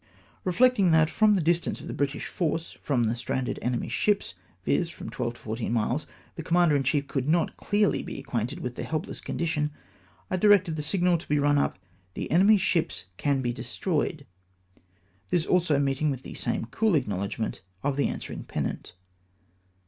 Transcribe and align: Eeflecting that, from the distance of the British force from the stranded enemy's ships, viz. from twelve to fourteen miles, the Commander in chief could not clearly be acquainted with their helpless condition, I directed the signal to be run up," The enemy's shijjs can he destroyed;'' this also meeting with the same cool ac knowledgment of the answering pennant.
Eeflecting 0.47 0.89
that, 0.89 1.11
from 1.11 1.35
the 1.35 1.43
distance 1.43 1.79
of 1.79 1.85
the 1.87 1.93
British 1.93 2.25
force 2.25 2.71
from 2.81 3.03
the 3.03 3.15
stranded 3.15 3.59
enemy's 3.61 3.91
ships, 3.91 4.33
viz. 4.65 4.89
from 4.89 5.11
twelve 5.11 5.35
to 5.35 5.39
fourteen 5.39 5.71
miles, 5.73 6.07
the 6.33 6.41
Commander 6.41 6.75
in 6.75 6.81
chief 6.81 7.07
could 7.07 7.29
not 7.29 7.55
clearly 7.55 8.01
be 8.01 8.19
acquainted 8.19 8.61
with 8.61 8.73
their 8.73 8.85
helpless 8.85 9.21
condition, 9.21 9.69
I 10.31 10.37
directed 10.37 10.75
the 10.75 10.81
signal 10.81 11.19
to 11.19 11.27
be 11.29 11.37
run 11.37 11.59
up," 11.59 11.77
The 12.15 12.31
enemy's 12.31 12.61
shijjs 12.61 13.03
can 13.17 13.43
he 13.43 13.53
destroyed;'' 13.53 14.25
this 15.29 15.45
also 15.45 15.77
meeting 15.77 16.09
with 16.09 16.23
the 16.23 16.33
same 16.33 16.65
cool 16.65 16.95
ac 16.95 17.05
knowledgment 17.07 17.61
of 17.83 17.95
the 17.95 18.07
answering 18.07 18.43
pennant. 18.45 18.93